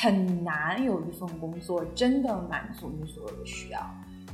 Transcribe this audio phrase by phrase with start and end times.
[0.00, 3.80] 很难有一份工作真的满足你所有的需要，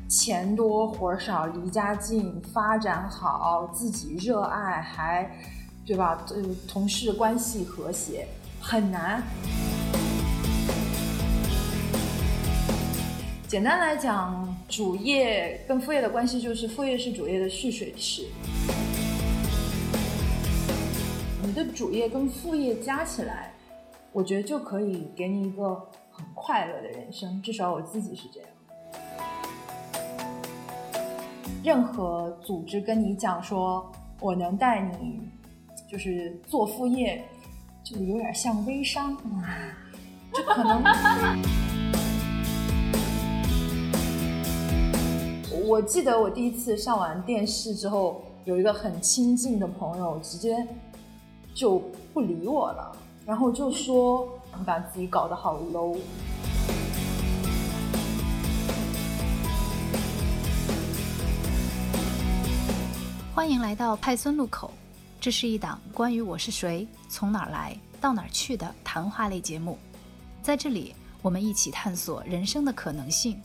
[0.08, 5.30] 钱多活少，离家近，发展好，自己热爱，还
[5.86, 6.26] 对吧？
[6.30, 8.26] 呃，同事关系和谐，
[8.60, 9.22] 很难。
[13.46, 18.26] 简单来讲，主业跟副业的关系就是副业是主业的蓄水池。
[21.44, 23.51] 你的主业跟副业加起来，
[24.14, 25.74] 我觉得就可以给你一个
[26.10, 28.48] 很快乐的人生，至少我自己是这样。
[31.64, 33.90] 任何组织跟你讲说
[34.20, 35.18] 我能带你，
[35.90, 37.24] 就是做副业，
[37.82, 39.16] 就有点像微商，
[40.34, 40.82] 就可能。
[45.64, 50.66] 我记得我第一次上完电视之后，有一个很亲近的朋友直接
[51.54, 51.78] 就
[52.12, 54.28] 不理我了，然后就说
[54.58, 55.96] 你把自己搞得好 low。
[63.32, 64.72] 欢迎来到派孙路口，
[65.20, 69.78] 这是一档关于我是谁、从哪儿来到哪儿去的谈话类节目，
[70.42, 73.40] 在这里我们一起探索人生的可能性。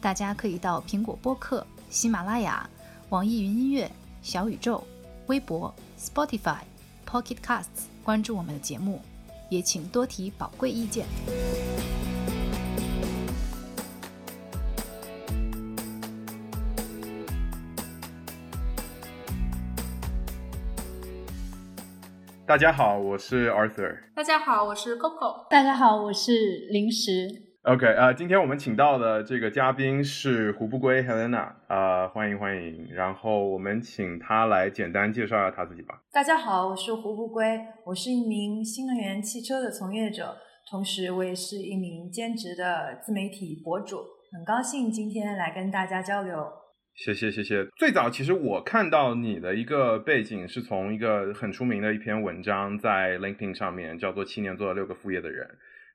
[0.00, 2.68] 大家可以到苹果播客、喜马拉雅、
[3.10, 4.84] 网易云音乐、小宇宙、
[5.28, 6.58] 微博、Spotify、
[7.08, 9.00] Pocket Casts 关注我们的节目，
[9.48, 11.04] 也请多提宝贵意见。
[22.46, 23.98] 大家好，我是 Arthur。
[24.14, 25.48] 大家好，我是 Coco。
[25.50, 27.45] 大家好，我是零食。
[27.66, 32.86] OK，呃，今天我们请到的这个嘉宾是胡不归 Helena，呃，欢迎欢迎。
[32.94, 36.00] 然后我们请他来简单介绍一下他自己吧。
[36.12, 40.36] 大家好，我是胡不归，我是一名新能源汽车的从业者，
[40.70, 43.96] 同时我也是一名兼职的自媒体博主。
[44.30, 46.46] 很高兴今天来跟大家交流。
[46.94, 47.66] 谢谢谢谢。
[47.76, 55.44] 最早其实我看到你的一个背景是从一个很出名的一篇文章在 LinkedIn 上面，叫做《七年做了六个副业的人》。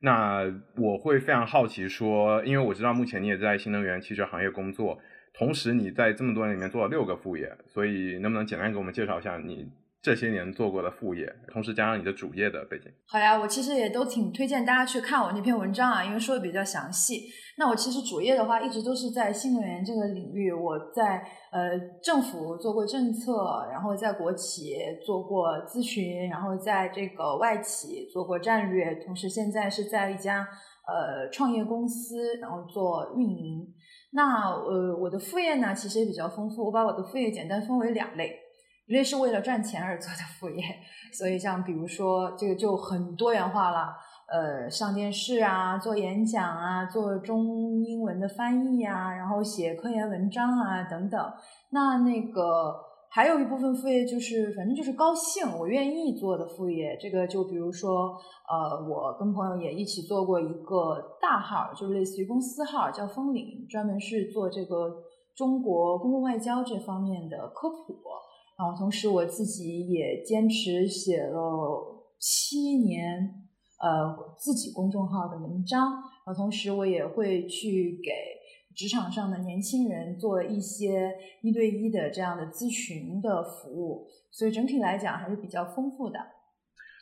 [0.03, 4.99] 那我会非常好奇，说，因为我知道目前你也在新能源汽车行业工作，
[5.31, 9.69] 同时你在这么多年里面做了六个副业，所以能不能简单给我们介绍一下你
[10.01, 12.91] 这些年做过的副业，同时加上你的主业的背景？
[13.05, 17.27] 好呀，我其实也都挺推荐大家去看我那篇文章啊，因为说的比较详细。
[17.57, 20.51] 那我其实主业的话，一直都是在新能源这个领域。
[20.51, 24.73] 我在呃政府做过政策，然后在国企
[25.05, 30.39] 做过咨询，然后在这个外企做过战略，同时现在是在一家
[30.87, 33.67] 呃创业公司，然后做运营。
[34.13, 36.65] 那呃我的副业呢，其实也比较丰富。
[36.65, 38.35] 我把我的副业简单分为两类，
[38.91, 40.61] 绝对是为了赚钱而做的副业，
[41.13, 43.95] 所以像比如说这个就很多元化了。
[44.27, 51.19] 呃，上电视啊，做演讲啊，做中英文的翻译啊，然后写科研文章啊，等等。
[51.71, 52.75] 那那个
[53.09, 56.97] 还有一部分副业，就是反正就是高兴，我愿意做的副业。
[57.01, 65.03] 这个就比如说，呃，我跟朋友也一起做过一个大号，就是类似于公司号，叫风岭，专门是做这个
[65.35, 68.01] 中国公共外交这方面的科普。
[68.57, 73.37] 然后同时我自己也坚持写了七年。
[73.83, 78.11] 呃，自己公众号的文章，然后同时我也会去给
[78.75, 86.19] 职场上的年轻人做一些一对一的这样的咨询的服务，所以整体来讲还是比较丰富的。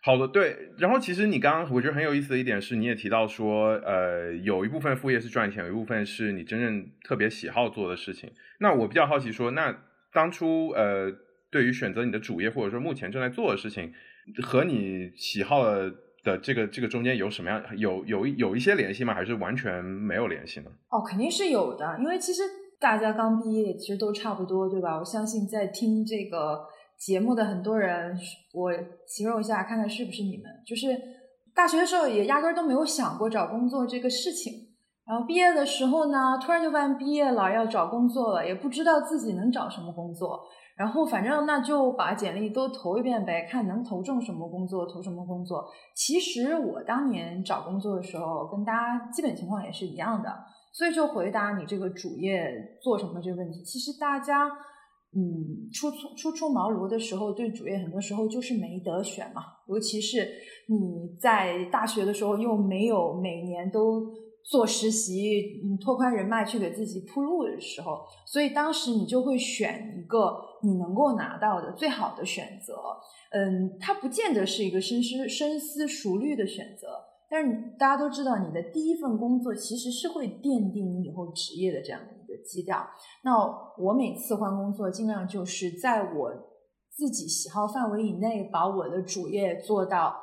[0.02, 0.56] 好的，对。
[0.78, 8.32] 然后其实你刚刚我觉得很有意思的一点是，你也提到说，呃，有一部分副业是赚钱，有一部分是你真正特别喜好做的事情。
[8.62, 9.78] 那我比较好奇说，那
[10.14, 11.12] 当初呃，
[11.52, 13.94] 对于选择你的主业或者说目前正在做的事情，
[14.44, 15.94] 和你喜好的。
[16.22, 19.14] 的这个这个中间有什么样有有有一些联系吗？
[19.14, 20.70] 还是完全没有联系呢？
[20.90, 22.42] 哦，肯定是有的，因为其实
[22.78, 24.98] 大家刚毕业，其实都差不多，对吧？
[25.00, 26.60] 我相信在听这个
[26.98, 28.14] 节目的很多人，
[28.54, 28.70] 我
[29.08, 30.88] 形容一下，看看是不是你们，就是
[31.56, 34.52] 大学的时候也压根儿都没有想过找工作这个事情，
[35.08, 40.42] 然后毕业的时候呢，突然就发现毕业了要找工作了，也不知道自己能找什么工作。
[40.80, 45.68] 然后反正那就把简历都投一遍呗，看能投中什么工作投什么工作。
[45.94, 50.34] 其实我当年找工作的时候，跟大家基本情况也是一样的。
[50.72, 52.50] 所以就回答你这个主业
[52.82, 54.46] 做什么这个问题，其实大家
[55.14, 59.42] 嗯初出初出茅庐的时候，对主业很多时候就是没得选嘛。
[59.68, 60.26] 尤其是
[60.70, 64.29] 你在大学的时候又没有每年都。
[64.50, 72.74] 做实习，嗯，拓宽人脉去给自己铺路的时候，所以当时你就会选一个你能够拿到的最好的选择。
[73.32, 76.88] 嗯，它不见得是一个深思深思熟虑的选择，
[77.30, 82.84] 但是大家都知道，你的第一份工作其实是会奠定你以后职业的这样的一个基调。
[83.24, 83.36] 那
[83.78, 86.32] 我每次换工作，尽量就是在我
[86.90, 90.16] 自己喜好范围以内，把我的主业做到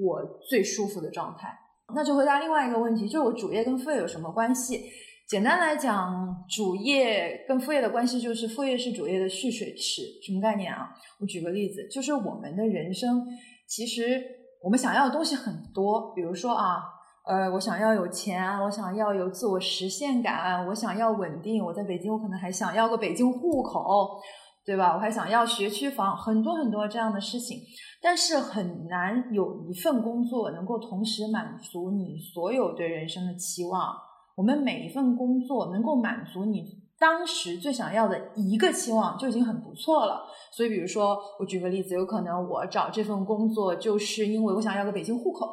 [0.00, 1.58] 我最舒服的状态。
[1.94, 4.84] 那就回答另外一个问题，就是我主业跟副业有什么关系？
[5.26, 10.02] 简单来讲，主业跟副业的关系就是副业是主业的蓄水池。
[10.22, 10.90] 什么概念啊？
[11.18, 13.26] 我举个例子，就是我们的人生
[13.66, 14.22] 其实
[14.62, 16.82] 我们想要的东西很多，比如说啊，
[17.26, 21.64] 呃，我想要有钱，我想要有自我实现感，我想要稳定。
[21.64, 24.20] 我在北京，我可能还想要个北京户口，
[24.64, 24.94] 对吧？
[24.94, 27.58] 我还想要学区房，很多很多这样的事情。
[28.00, 33.94] 但是很难有一份工作能够同时满足你所有对人生的期望。
[34.36, 36.64] 我们每一份工作能够满足你
[36.98, 40.22] 当时最想要的一个期望就已经很不错了。
[40.52, 45.46] 所以，比如说，我举个例子，有可能我找这份工作就是因为我想要个北京户口，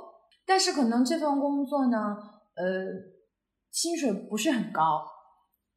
[0.45, 1.97] 但是可能这份工作呢，
[2.55, 2.85] 呃，
[3.71, 5.05] 薪水不是很高。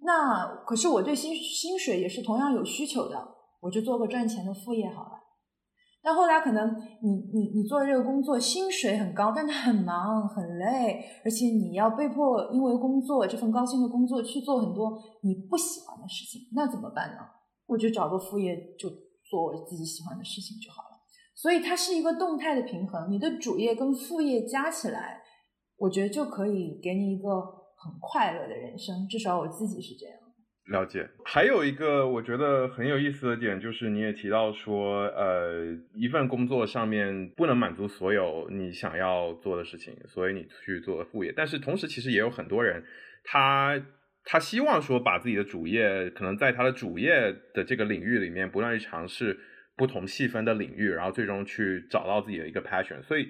[0.05, 3.27] 那可是我对薪薪水也是同样有需求的，
[3.61, 5.21] 我就做个赚钱的副业好了。
[6.03, 17.21] 但后来可能你你你做这个工作薪水很高，但它很忙很累，而且你要被迫因为工作这份高薪的工作去做很多你不喜欢的事情，那怎么办呢？
[17.67, 18.91] 我就找个副业，就
[19.31, 21.00] 做我自己喜欢的事情就好了。
[21.35, 25.23] 所以它是一个动态的平衡，你的主业跟副业加起来，
[25.79, 30.17] 我觉得就可以给你一个很快乐的人生，至少我自己是这样。
[30.69, 41.31] 了解，还有一个我觉得很有意思的点，就是你也提到说，呃，一份工作上面不能满足所有你想要做的事情，所以你去做副业。
[41.37, 42.83] 但是同时，其实也有很多人，
[43.25, 43.79] 他
[44.25, 49.39] 他希望说把自己的主业，可能在他的主业的这个领域里面，不断去尝试
[49.77, 53.03] 不同细分的领域，然后最终去找到自己的一个 passion。
[53.03, 53.29] 所以，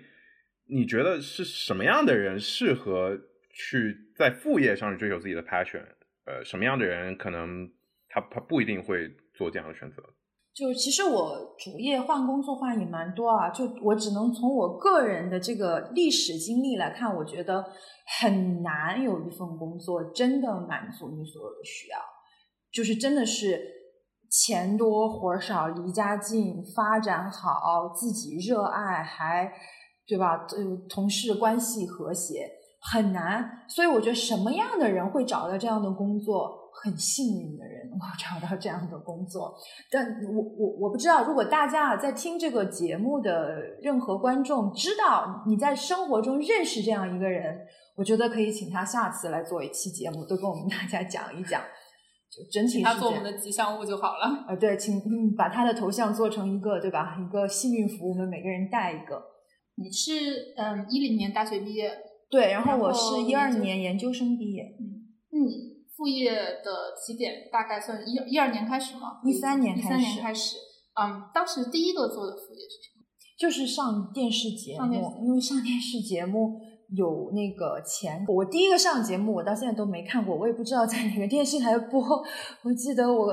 [0.69, 3.19] 你觉得是什么样的人适合
[3.55, 5.85] 去在副业上去追求自己的 passion？
[6.27, 7.71] 呃，什么样的人可能
[8.09, 10.03] 他他不一定会做这样的选择？
[10.55, 17.65] 就其实我主业换工作换也蛮多啊，就我只能从我个人的这个历史经历来看，我觉得
[18.21, 21.99] 很难有一份工作真的满足你所有的需要，
[22.73, 23.61] 就是真的是
[24.31, 29.53] 钱多活少、离家近、发展好、自己热爱，还
[30.07, 30.47] 对吧？
[30.57, 32.49] 呃，同事关系和谐。
[32.93, 36.61] 很难，所以我觉得什么样的人会找到这样的工作？
[36.77, 39.55] 很幸运的人能够 找到这样的工作。
[39.93, 47.57] 但我我我不知道，如果大家在听这个节目的任何观众知道你在生活中认识这样一个人，
[47.97, 51.63] 我觉得可以请他下次来做一期节目，都跟我们大家讲一讲。
[52.29, 54.45] 就整体他做我们的吉祥物就好了。
[54.49, 55.01] 呃，对，请
[55.37, 57.17] 把他的头像做成一个，对吧？
[57.25, 59.23] 一个幸运符，我们每个人带一个。
[59.77, 60.13] 你是
[60.57, 61.93] 嗯一零年大学毕业。
[62.31, 64.63] 对，然后我是一二年研究生毕业。
[64.63, 69.21] 嗯，你副业的起点大概算一一二年开始吗？
[69.25, 69.87] 一三年开始。
[69.87, 70.57] 一三年开始。
[71.01, 73.05] 嗯，当时第一个做的副业是什么？
[73.39, 76.59] 就是上电视节目，因为上电视节目
[76.97, 78.25] 有那个钱。
[78.29, 82.01] 我第一个上节目，我到现在都没看过，我也不知道在哪个电视台播。
[82.63, 83.33] 我记得我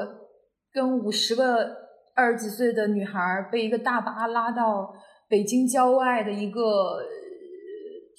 [0.72, 1.68] 跟五十个
[2.16, 3.20] 二十几岁的女孩
[3.52, 4.94] 被一个大巴拉到
[5.28, 6.62] 北京郊外的一个。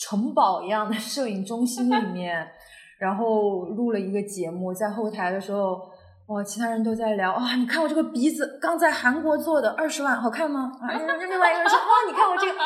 [0.03, 2.45] 城堡一样的摄影中心里面，
[2.99, 5.79] 然后录了一个节目，在后台的时候，
[6.27, 10.73] 哇，其他人都在聊啊，你看我这个鼻子，刚在韩国做的，二十万，好看吗？
[10.81, 12.59] 啊，另外一个人说，哇，你看我这个，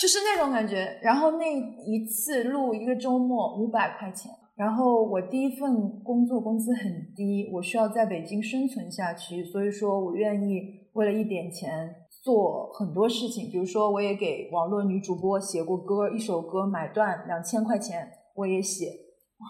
[0.00, 0.98] 就是那种感觉。
[1.02, 10.60] 然后那一次录一个周末五百块钱，然后我第一份工作工资很低，我需要在北京生存下去，所以说我愿意
[10.94, 11.94] 为了一点钱。
[12.24, 19.44] 做很多事情，比如说我也给网络女主播写过歌，一首歌买断两千块钱，我也写，哇，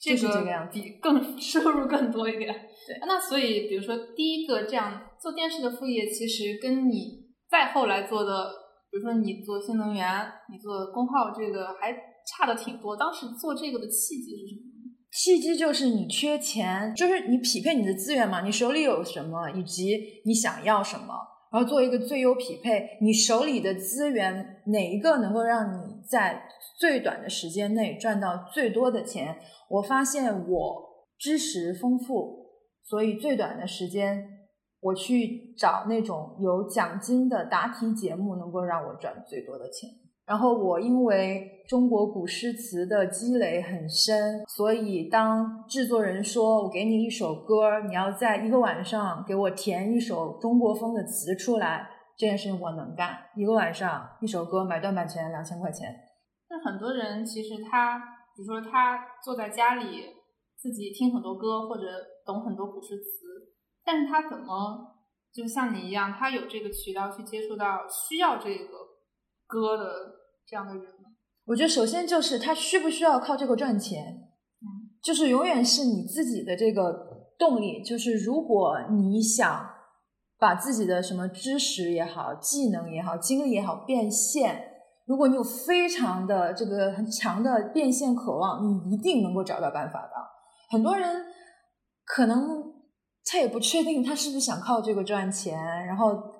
[0.00, 2.54] 就是这个样，比更 收入更多一点。
[2.86, 8.46] 对，那所以比如说第一个这样做电视的副业，其实跟你再后来做的，
[8.92, 10.06] 比如说你做新能源，
[10.52, 11.92] 你做公号，这个还
[12.24, 12.96] 差的挺多。
[12.96, 14.70] 当时做这个的契机是什么？
[15.10, 21.12] 契机就是你缺钱，就是你匹配你的资源嘛，你手里有什么，以及你想要什么。
[21.50, 26.44] 然后做一个最优匹配，你手里的资源哪一个能够让你在
[26.78, 29.36] 最短的时间内赚到最多的钱？
[29.68, 32.46] 我发现我知识丰富，
[32.82, 34.24] 所以最短的时间
[34.80, 39.90] 我去找那种有奖金的答题节目，能够让我赚最多的钱。
[40.30, 53.18] 然后我因为中国古诗词的积累很深，所以当制作人说我给你一首歌，你要在一个晚上给我填一首中国风的词出来，这件事情我能干。
[53.34, 55.88] 一个晚上一首歌买断版权两千块钱，
[56.48, 57.98] 那很多人其实他，
[58.36, 60.04] 比如说他坐在家里
[60.56, 61.82] 自己听很多歌或者
[62.24, 63.50] 懂很多古诗词，
[63.84, 64.94] 但是他怎么
[65.34, 68.66] 就像你一样，他有这个渠道去接触到需要这个
[69.48, 70.19] 歌的
[70.50, 71.08] 这样的人呢？
[71.46, 74.02] 我觉得首先就是他需不需要靠这个赚钱，
[74.60, 74.66] 嗯，
[75.00, 76.92] 就是永远是你自己的这个
[77.38, 77.84] 动力。
[77.84, 79.70] 就是如果你想
[80.40, 84.66] 把自己的什么知识也好、技能也好、经历也好变现。
[85.06, 90.12] 如果你有非常的这个很强的变现渴望，你一定能够找到办法的。
[90.68, 91.26] 很多人
[92.04, 92.72] 可能
[93.24, 96.39] 他也不确定他是不是想靠这个赚钱，然后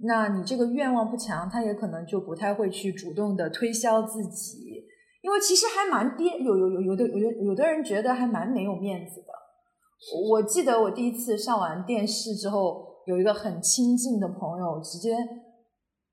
[0.00, 4.84] 那你这个愿望不强，他也可能就不太会去主动的推销自己，
[5.22, 9.28] 因为其实还蛮跌，有有有有的有有的人觉得还蛮没有面子的。
[10.30, 15.16] 我记得我第一次上完电视之后，有一个很亲近的朋友直接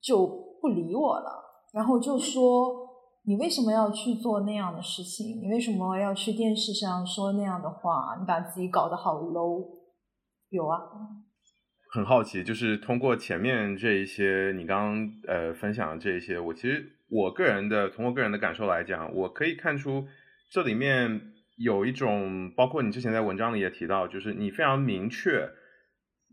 [0.02, 0.26] 就
[0.60, 1.44] 不理我了。
[1.72, 2.74] 然后就说
[3.26, 5.40] 你为什么要去做那样的事情？
[5.44, 8.18] 你为什么要去电视上说那样的话？
[8.20, 9.64] 你把自己搞得好 low。
[10.50, 10.80] 有啊，
[11.96, 20.06] 很好奇，就是通过前面这一些你刚刚呃分享的这一些，我其实我个人的从我个人的感受来讲，我可以看出
[20.52, 25.50] 这里面有一种，包括你之前在文章里也提到，就是你非常明确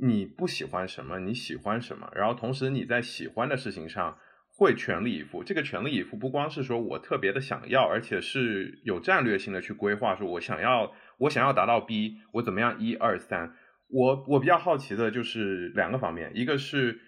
[0.00, 4.18] 你不喜欢什么，你喜欢什么，然后同时你在喜欢的事情上。
[4.54, 13.54] 会全力以赴，这个全力以赴不光是说我特别的想要，而且是有战略性的去规划，说我想要我想要达到 B，我怎么样一二三。
[13.92, 17.00] 我我比较好奇的就是两个方面，一个是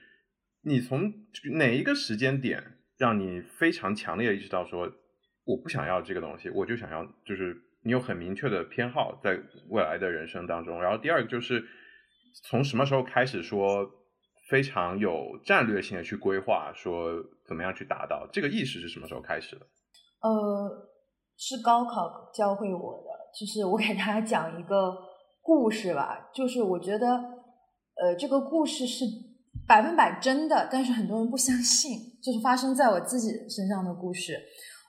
[0.63, 1.13] 你从
[1.55, 2.63] 哪一个时间点
[2.99, 4.89] 让你非常强烈意识到说
[5.45, 10.81] 我不想要这个东西，我就想要，就是你有很明确的偏好在未来的人生当中。
[10.81, 11.65] 然后第二个就是
[12.45, 13.91] 从什么时候开始说
[14.49, 17.25] 非常有战略性的去规划说。
[17.47, 19.67] 怎么样去达到这个意识是什么时候开始的？
[20.23, 20.89] 呃，
[21.37, 23.11] 是高考教会我的。
[23.39, 24.97] 就是我给大家讲一个
[25.45, 29.05] 故事吧，就是我觉得，呃，这个故事是
[29.69, 34.41] 百分百真的，但是很多人不相信，就是发生在我自己身上的故事。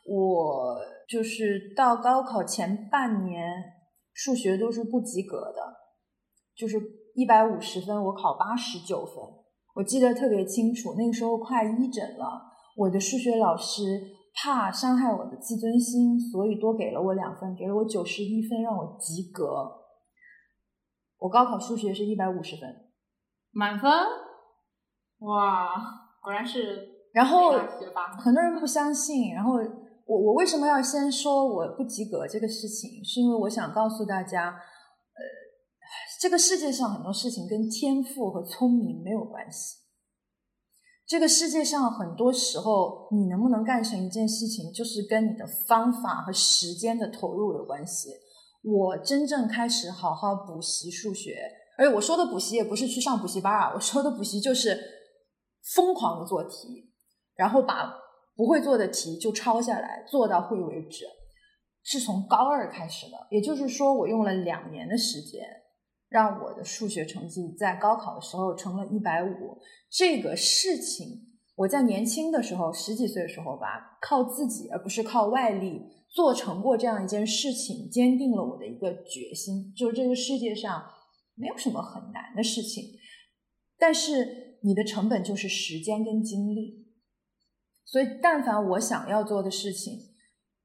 [0.08, 0.78] 我
[1.10, 3.52] 就是到高考前半年，
[4.14, 5.60] 数学都是不及格的，
[6.56, 6.82] 就是
[7.16, 9.14] 一百五十分，我考八十九分。
[9.76, 12.42] 我记得特别清楚，那个时候快一诊了，
[12.78, 13.82] 我的数学老师
[14.42, 19.85] 怕伤害我的自尊心，所以多给了我两分，给了我九十一分，让我及格。
[21.25, 22.70] 我高考数学是一百五十分，
[23.50, 23.91] 满分。
[25.20, 25.70] 哇，
[26.22, 27.10] 果然是。
[27.12, 27.53] 然后
[28.20, 29.53] 很多人不相信，然后
[30.05, 33.03] 我我为什么要先说我不及格这个事情？
[33.03, 34.51] 是因为我想告诉大家。
[34.51, 35.20] 呃
[36.22, 39.77] 这个世界上很多事情跟天赋和聪明没有关系。
[41.08, 48.10] 这个世界上很多时候，你能不能干成一件事情，就是跟你的方法和时间的投入有关系。
[48.65, 51.38] 我真正开始好好补习数学，
[51.77, 54.79] 而且我说的补习也不是去上补习班啊，我说的补习就是
[55.75, 56.91] 疯狂的做题，
[57.36, 57.93] 然后把
[58.36, 61.05] 不会做的题就抄下来，做到会为止。
[61.84, 65.41] 是从高二开始的，也就是说，我用了两年的时间。
[66.07, 71.07] 让我的数学成绩在高考的时候成了一百五，这个事情
[71.55, 75.81] 我在年轻的时候十几岁的时候吧，靠自己而不是靠外力
[76.15, 80.81] 做成过这样一件事情，坚定了我的一个决心，就是这个世界上
[81.36, 82.86] 没有什么很难的事情，
[83.77, 86.88] 但是你的成本就是时间跟精力，
[87.84, 90.00] 所以但凡我想要做的事情，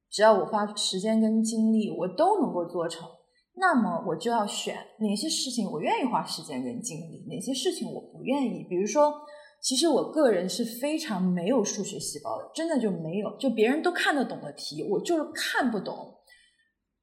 [0.09, 3.09] 只要我花时间跟精力，我都能够做成。
[3.57, 8.65] 那么我就要选哪些事情我愿意花时间跟精力，哪些事情我不愿意。
[8.69, 9.13] 比如说，
[9.61, 13.37] 其实我个人是非常没有数学细胞的，真的就没有。
[13.37, 16.17] 就别人都看得懂的题，我就是看不懂。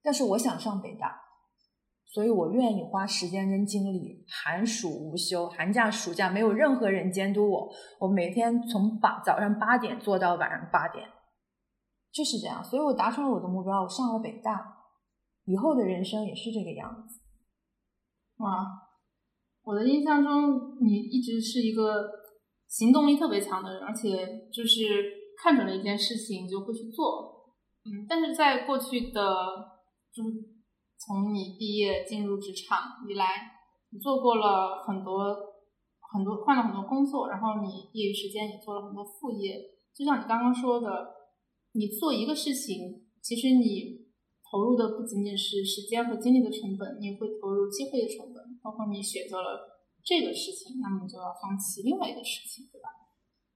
[0.02, 1.22] 但是我想上北大，
[2.06, 11.08] 所以我愿意花时间跟精力，寒暑无休，寒假暑假没有任何人监督我，我每天从八早上八点做到晚上八点，
[12.12, 12.64] 就是这样。
[12.64, 14.76] 所以我达成了我的目标，我上了北大。
[15.46, 17.22] 以后的人生也是这个样子，
[18.38, 18.66] 哇！
[19.64, 22.10] 我的印象中，你一直是一个
[22.68, 24.84] 行动力特别强的人，而且就是
[25.42, 27.54] 看准了一件事情就会去做。
[27.86, 29.22] 嗯，但是在过去的，
[30.14, 30.30] 就是
[30.98, 33.26] 从你毕业进入职场以来，
[33.92, 35.36] 你做过了很多
[36.14, 39.58] 很多换了很多工作，然后你业余时间也做了很多副业。
[39.96, 41.08] 就像你刚刚说的，
[41.74, 44.06] 你做一个事情，其实你。
[44.50, 49.60] 投入的不仅仅是时间和精力的成本，你会投入机会的成本，包括你选择了
[50.08, 52.88] 这个事情，那么你就要放弃另外一个事情，对吧？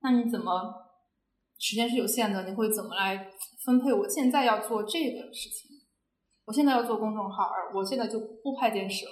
[0.01, 0.51] 那你怎么
[1.57, 2.43] 时间是有限的？
[2.49, 3.29] 你会怎么来
[3.63, 5.71] 分配我现在要做这个事情。
[6.43, 9.11] 我现在要做公众号，而我现在就不拍电视了。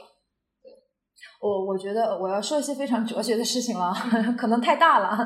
[1.39, 3.93] 我我觉得我要说一些非常哲学的事情了，
[4.38, 5.25] 可能太大了。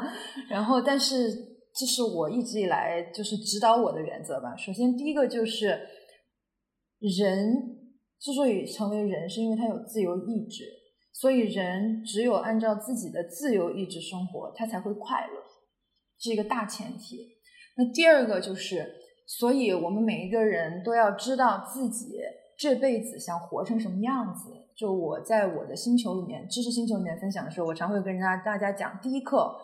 [0.49, 1.31] 然后，但是
[1.73, 4.55] 这是我一直以来就是指导我的原则吧。
[4.55, 5.79] 首先，第一个就是
[6.99, 7.55] 人
[8.19, 10.65] 之所以成为人，是因为他有自由意志，
[11.13, 15.43] 所以人只有按照自己的自由意志生活，他才会快乐，
[16.19, 17.37] 是一个大前提。
[17.77, 18.93] 那第二个就是，
[19.27, 22.17] 所以我们每一个人都要知道自己
[22.57, 24.49] 这辈子想活成什么样子。
[24.75, 29.55] 就我在我的星球里面，知识星球里面分享的时候，我常会跟人家大家讲，第一课，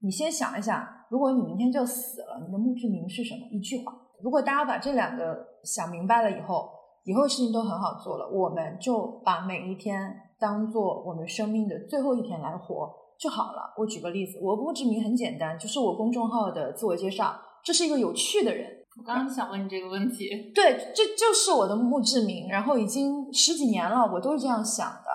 [0.00, 3.40] 你先想一想，如果你明天就死了，你的墓志铭是什么？
[3.50, 3.92] 一句话。
[4.22, 6.70] 如果大家把这两个想明白了以后，
[7.04, 8.30] 以后事情都很好做了。
[8.30, 13.72] 我们就把每一天当做我们生命的最后一天来活就好了。
[13.78, 18.66] 我举个例子，我墓志铭很简单，就是我公众号的自我介绍，这是一个有趣的人。
[18.98, 20.28] 我刚刚想问你这个问题。
[20.52, 25.06] 对，这就是我的墓志铭，然后已经十几年了，我都是这样想的。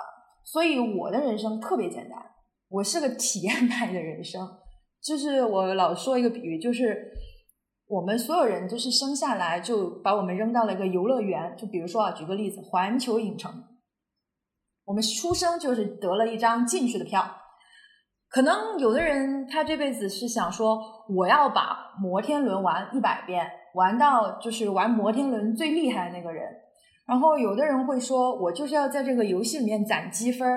[0.46, 2.18] 所以我的人生特别简单，
[2.70, 4.48] 我是个体验派的人生。
[5.04, 7.12] 就是我老说一个比喻，就是
[7.88, 11.56] 我们所有人就是生下来就把我们扔到了一个游乐园。
[11.58, 13.54] 就比如说啊，举个例子，环球影城，
[14.88, 17.24] 我们出生就是得了一张进去的票。
[18.30, 23.46] 可能有的人他这辈子是想说，我要把摩天轮玩一百遍。
[23.74, 26.44] 玩到就是玩摩天轮最厉害的那个人，
[27.06, 30.50] 然后有的人会说，我就是要在这个游戏里面攒积分，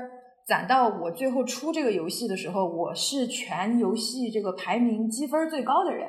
[0.47, 6.09] 攒到我最后出这个游戏的时候，我是全游戏这个排名积分最高的人，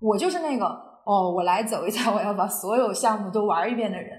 [0.00, 0.64] 我就是那个
[1.04, 4.18] 哦，我来走一下，我要把所有项目都玩一遍的人。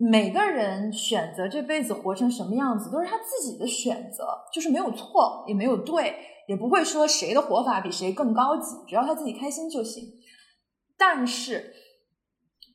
[0.00, 6.14] 每个人选择这辈子活成什么样子，都是他自己的选择，就是没有错，也没有对，
[6.46, 10.04] 也不会说谁的活法比谁更高级，只要他自己开心就行。
[10.96, 11.74] 但是，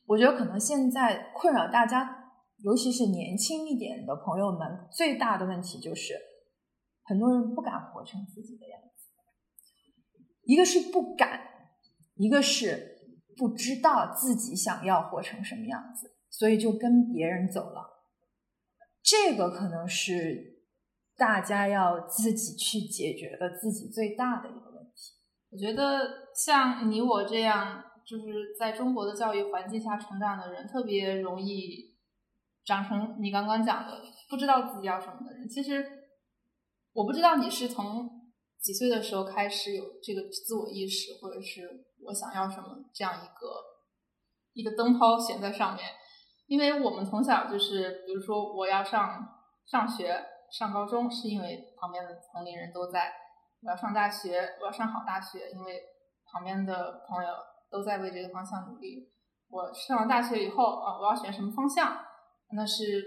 [0.06, 6.14] 我觉得可能现在困扰大家，尤其是年轻一点的朋友们，最大的问题就是，
[7.04, 9.08] 很多人不敢活成自己的样子。
[10.42, 11.40] 一个是不敢，
[12.16, 12.98] 一个是
[13.34, 18.04] 不知道自己想要活成什么样子，所以就跟别人走了。
[19.02, 20.64] 这个可能是
[21.16, 25.12] 大家要自己去解决的自己最大的一个问题。
[25.50, 27.84] 我觉得像你我这样。
[28.06, 31.96] 就是在中国的教育环境下成长的人，特别容易
[32.62, 35.48] 长成你刚刚讲的不知道自己要什么的人。
[35.48, 35.82] 其实
[36.92, 43.56] 我不知道你是从几岁的时候开始有这个自我意识，或者是我想要什么这样一个
[44.52, 45.86] 一个灯泡悬在上面。
[46.46, 49.26] 因为我们从小就是，比如说我要上
[49.66, 53.00] 上学、上高中，是因为旁边的同龄人都在；
[53.62, 55.80] 我要上大学，我要上好大学，因为
[56.30, 57.30] 旁边的朋友。
[57.70, 59.10] 都在为这个方向努力。
[59.48, 61.98] 我上了大学以后啊，我要选什么方向？
[62.52, 63.02] 那是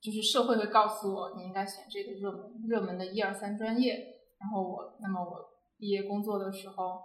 [0.00, 3.96] 就是社会会告诉我，你应该选这个热门热门的一二三专业。
[4.38, 5.44] 然后我，那么我
[5.76, 7.02] 毕业工作的时候，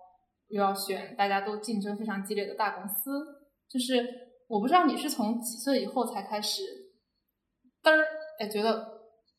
[0.50, 3.26] 又要选大家都竞争非常激烈的大公司。
[3.68, 6.64] 就是我不知道你是从几岁以后才开始
[7.84, 8.04] 嘚儿
[8.40, 8.86] 哎觉得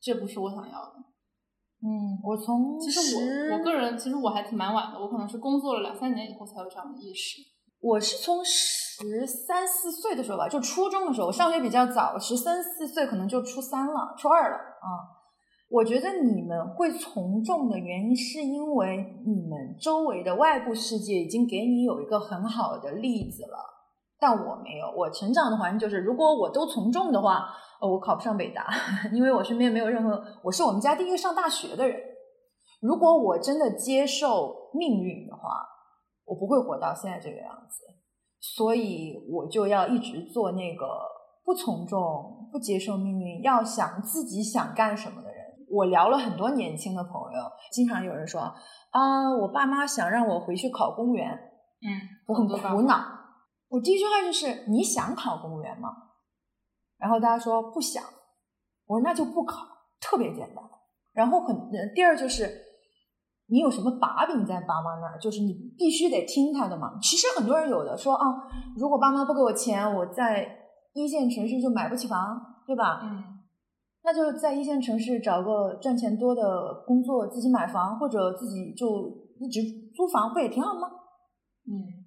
[0.01, 0.93] 这不是我想要的。
[1.83, 7.41] 嗯，我从其实我我个人其实我还挺蛮晚的，我可能是工作了两三年以后才有这样的意识。
[7.81, 14.87] 我是从十三四岁的时候吧，就初中的时候，我上学比较早，十三四岁可能就初三了、初二了啊。
[15.67, 23.57] 我觉得你们会从众的原因，是因为你们周围的外部世界已经给你有一个很好的例子了，
[24.21, 24.89] 但我没有。
[24.95, 27.49] 我成长的环境就是，如果我都从众的话，
[27.81, 28.67] 我考不上北大，
[29.11, 31.99] 因为我身边没有任何，我是我们家第一个上大学的人。
[32.79, 35.67] 如果我真的接受命运的话。
[36.23, 37.83] 我不会活到现在这个样子，
[38.39, 40.85] 所以我就要一直做那个
[41.43, 45.43] 不从众、不接受命运、要想自己想干什么的人。
[45.69, 51.27] 我聊了很多年轻的朋友，经常有人说啊，我爸妈想让我回去考公务员，
[51.81, 52.95] 嗯，我很苦恼。
[53.71, 55.89] 我第一句话就是你想考公务员吗？
[56.97, 58.03] 然后大家说不想，
[58.85, 59.65] 我说那就不考，
[59.99, 60.63] 特别简单。
[61.13, 62.69] 然后很第二就是。
[63.47, 65.19] 你有什么把柄在爸妈那儿？
[65.19, 66.97] 就是你必须得听他的嘛。
[67.01, 68.25] 其实很多人有的说啊，
[68.77, 70.47] 如果爸妈不给我钱，我在
[70.93, 73.01] 一线城市就买不起房，对吧？
[73.03, 73.41] 嗯，
[74.05, 79.09] 那就在一线城市找个赚钱多的工作，自己买房，或者自己就
[79.41, 79.59] 一直
[79.93, 80.87] 租房，不也挺好吗？
[81.67, 82.00] 嗯，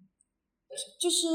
[1.01, 1.27] 就是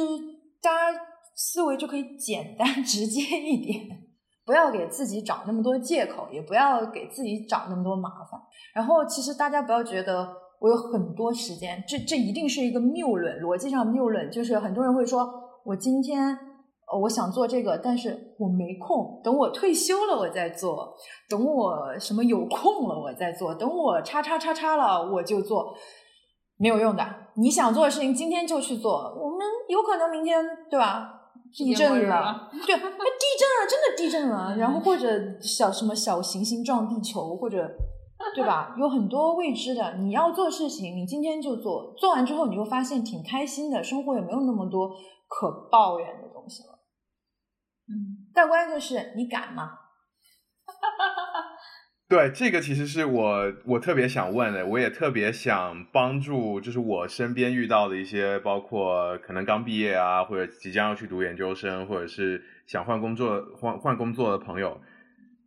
[0.61, 0.99] 大家
[1.35, 4.05] 思维就可以简单 直接一点。
[4.45, 8.41] 不要给自己找那么多借口，也不要给自己找那么多麻烦。
[8.73, 10.27] 然后，其实大家不要觉得
[10.59, 15.31] 我有很多时间，这这一定是一个谬论，逻辑上谬论，就是很多人会说，
[15.63, 16.35] 我今天
[16.91, 20.95] 呃我想做这个，但是我没空，等我退休了我再做，
[21.29, 25.75] 等我什么有空了我再做，等我叉叉叉叉了我就做，
[26.57, 27.03] 没有用的。
[27.39, 31.15] 你想做的事情，今天就去做，我们有可能明天对吧？
[31.51, 35.09] 地震了了，对，地震了，真的地震了， 然后或者
[35.41, 37.67] 小什么小行星撞地球，或者
[38.35, 38.75] 对吧？
[38.77, 44.89] 有很多未知的，你要做事情，你今天就做，做完之后你就发现挺开心的，生活也没有那么多
[45.27, 46.69] 可抱怨的东西了。
[47.87, 49.71] 嗯，但关键就是你敢吗？
[52.09, 64.81] 对，这个其实是我我特别想问的，我也特别想帮助，就是我身边遇到的一些，包括可能刚毕业啊，或者即将要去读研究生，或者是想换工作换换工作的朋友，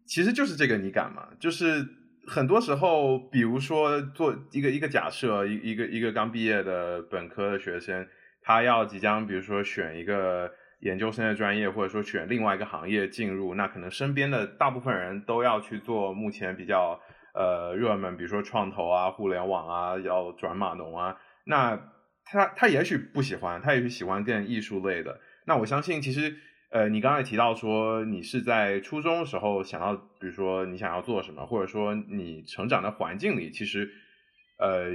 [0.06, 1.26] 其实就是这个你敢吗？
[1.40, 1.84] 就是
[2.28, 8.06] 很多时候，比如说做一个一个假设，一一个一个刚毕业的本科的学生，
[8.40, 10.48] 他要即将比如说选一个
[10.82, 17.00] 研究生的专业，或者说选另外一个行业进入，那可能身边的大部分人都要去做目前比较
[17.34, 21.16] 呃热门，比如说创投啊、互联网啊，要转码农啊。
[21.44, 21.80] 那
[22.24, 25.20] 他他也许不喜欢，他也许喜欢更艺术类的。
[25.46, 26.36] 那我相信，其实
[26.70, 33.90] 呃，你刚才提到说你是在初中的时候想要，比如说你想要做什么，或者说你成长的环境里，其实
[34.62, 34.94] 呃，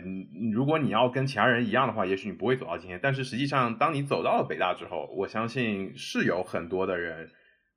[0.54, 2.98] 如果你要跟其他人一样的话，也许你不会走到今天。
[3.04, 7.30] 但是实际上，当你走到了北大之后，我相信是有很多的人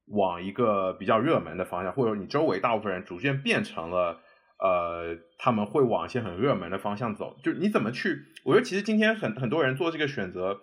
[0.06, 4.20] 往一个比较热门的方向，或者你周围大部分人逐渐变成了
[4.60, 7.36] 呃，他们会往一些很热门的方向走。
[7.42, 8.20] 就你怎么去？
[8.44, 10.60] 我觉得其实今天很很多人做这个选择，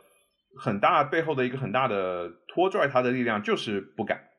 [0.57, 4.29] 很大背后的一个很大的拖拽他的力量就是不敢，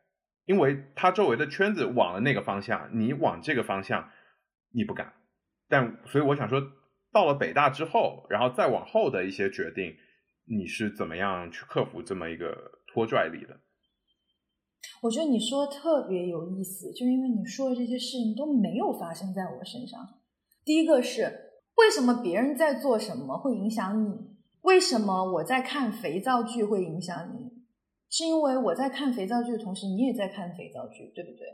[0.47, 4.09] 因为他周围的圈子往了那个方向，你往这个方向
[4.73, 5.13] 你不敢。
[5.69, 6.61] 但所以我想说，
[7.13, 9.95] 到了北大之后，然后再往后的一些决定，
[10.47, 13.61] 你是怎么样去克服这么一个拖拽力的？
[15.03, 20.01] 我觉得你说的特别有意思，就因为你说的这些事情都没有发生在我身上。
[20.65, 21.23] 第一个是
[21.77, 24.37] 为什么别人在做什么会影响你？
[24.63, 27.59] 为什么我在看肥皂剧会影响你？
[28.11, 31.47] 是因为我在看肥皂剧的同时，你也在看肥皂剧，对不对？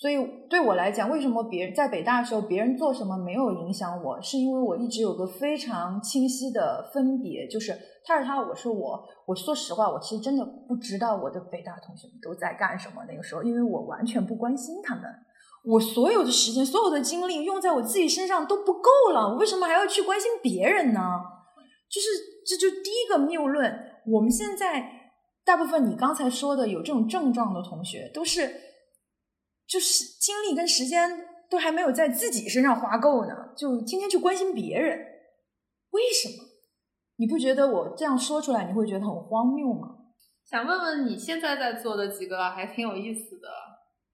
[0.00, 0.16] 所以
[0.48, 9.04] 对我来讲，为什么别人在北大的时候，别人做什么没有影响我，是因为我一直有个非常清晰的分别，就是他是他，我是我。
[9.26, 13.04] 我说实话，我其实真的不知道我的北大同学们都在干什么。
[13.06, 15.04] 那个时候，因为我完全不关心他们，
[15.66, 21.00] 我所有的时间、所有的精力用在我自己身上都不够了，我为什么还要去关心别人呢？
[21.90, 22.08] 就是
[22.46, 23.78] 这就第一个谬论。
[24.06, 24.82] 我们现在
[25.44, 28.50] 大部分你刚才说的有这种症状的同学，都是
[29.70, 31.08] 就是精力跟时间
[31.48, 34.98] 都还没有在自己身上花够呢，就天天去关心别人，
[35.90, 36.44] 为什么？
[37.16, 39.96] 你不觉得我这样说出来你会觉得很荒谬吗？
[40.44, 43.48] 想问问你现在在做的几个还挺有意思的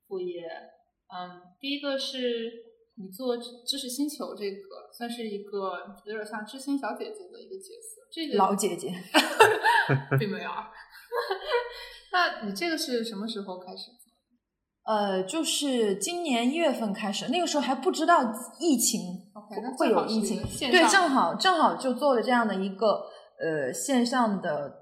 [0.06, 0.42] 副业，
[1.08, 2.52] 嗯，第一个是
[2.96, 8.92] 你做知识星球这个，算是一个有点像知心小姐姐的一个角色，这个老姐姐，
[10.20, 10.70] 并没有啊。
[12.12, 14.05] 那你这个是什么时候开始做？
[14.86, 19.00] 呃，就是今年一月份开始，那个时候还不知道疫情
[19.76, 23.06] 会有疫情，对，正好正好就做了这样的一个
[23.40, 24.72] 呃线上的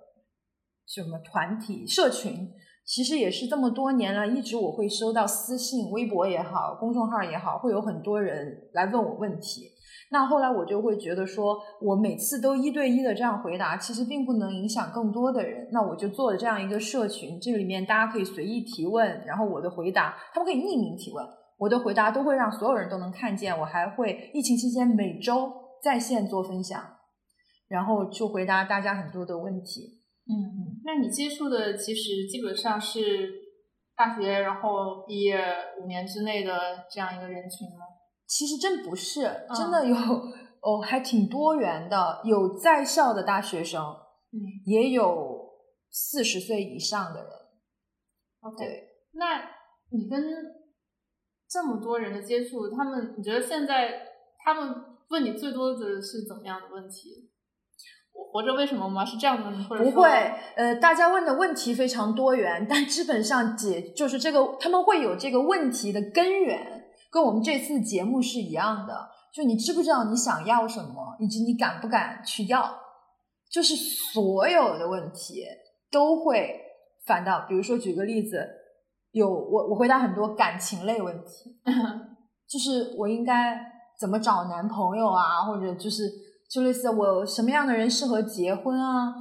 [0.87, 2.53] 什么团体社群，
[2.85, 9.71] 其实也是这么多年了，一直我会收到私信，微博也好，公众号也好，会有很多人来问我问题。
[10.11, 15.69] 那后来我就会觉得说，我每次都一对一的这样回答，其实并不能影响更多的人。
[15.73, 21.25] 那我就做了这样一个社群，这里面大家可以随意提问，然后我的回答，他们可以匿名提问，
[21.59, 23.59] 我的回答都会让所有人都能看见。
[23.59, 26.81] 我还会疫情期间每周在线做分享，
[27.69, 30.03] 然后就回答大家很多的问题。
[30.27, 33.31] 嗯，那你接触的其实基本上是
[33.97, 35.38] 大学，然后毕业
[35.83, 36.53] 五年之内的
[36.90, 37.84] 这样一个人群吗？
[38.26, 39.22] 其实真不是，
[39.56, 39.94] 真的有
[40.60, 43.82] 哦，还挺多元的，有在校的大学生，
[44.32, 45.50] 嗯也有
[45.90, 47.30] 四十岁以上的人。
[48.40, 48.64] ，OK，
[49.12, 49.42] 那
[49.90, 50.22] 你跟
[51.48, 53.92] 这么多人的接触，他们你觉得现在
[54.44, 54.74] 他们
[55.10, 57.30] 问你最多的是怎么样的问题？
[58.12, 59.04] 我活着为什么吗？
[59.04, 59.66] 是这样的吗？
[59.68, 60.08] 或者不会，
[60.56, 66.73] 呃，大家问的问题非常多元，但基本上解就是这个，他们会有这个问题的根源，
[67.14, 69.09] 跟我们这次节目是一样的。
[69.33, 72.77] 就你知不知道你想要什么，以及你敢不敢去要，
[73.48, 75.44] 就是所有的问题
[75.92, 76.61] 都会
[77.07, 77.46] 反到。
[77.48, 78.44] 比如说，举个例子，
[79.12, 81.57] 有我我回答很多感情类问题，
[82.48, 83.61] 就是我应该
[83.98, 86.03] 怎么找男朋友啊，或者就是
[86.50, 89.14] 就类似我什么样的人适合结婚啊？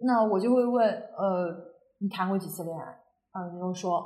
[0.00, 1.48] 那我就会问，呃，
[2.00, 2.84] 你谈过几次恋爱？
[3.30, 3.98] 啊，你就说，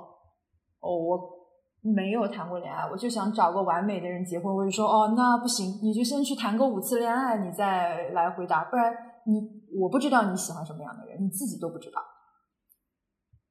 [0.78, 1.39] 哦，我
[1.82, 4.54] 没有谈过恋爱，我就想找个完美的人结婚。
[4.54, 8.92] 我就说，哦，那不行，你就先去谈个五次恋爱，你再来回答，不然
[9.24, 9.40] 你
[9.80, 12.00] 我不知道你喜欢什么样的人，你自己都不知道。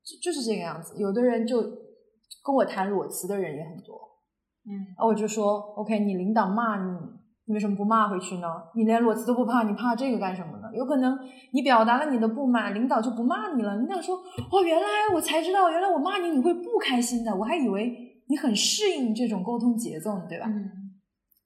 [0.04, 3.96] 就就是这个样子，有的人就跟我谈裸辞的人也很多。
[4.66, 6.98] 嗯，啊，我就说，OK，你领导骂你，
[7.46, 8.48] 你为什么不骂回去呢？
[8.76, 10.70] 你连裸辞都不怕，你怕这个干什么呢？
[10.74, 11.18] 有可能
[11.52, 13.76] 你表达了你的不满，领导就不骂你了。
[13.76, 20.46] 领导说，哦，原来我才知道，原来我骂你你会不开心的，我还以为你很适应这种沟通节奏，对吧？
[20.48, 20.72] 嗯，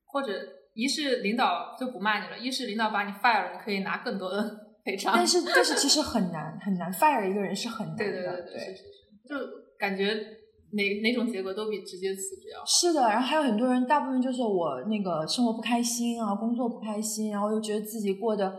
[0.06, 0.32] 或者
[0.76, 4.44] 一是领导就不骂你了，一是领导把你 fire 了，你可以拿更多的
[4.84, 5.14] 赔偿。
[5.16, 9.36] 但是但是其实很难很难，fire 一个人是很难的，对对对对，是是是，就
[9.80, 10.40] 感觉。
[10.76, 12.66] 哪哪种结果都比直接辞职要好。
[12.66, 18.50] 是的，然后还有很多人，大部分就是我那个生活不开心啊，工作不开心，然后又觉得自己过得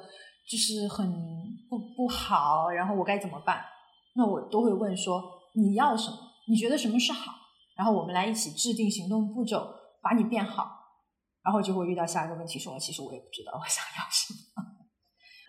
[0.48, 1.12] 就是很
[1.68, 3.64] 不不好，然后我该怎么办？
[4.14, 5.20] 那我都会问说
[5.56, 6.16] 你要什么？
[6.46, 7.32] 你觉得什么是好？
[7.76, 10.68] 然后我们来一起制定行动步骤，把你变好。
[11.42, 14.62] 然后就会遇到下一个问题，说其实我也不知道我想要什么。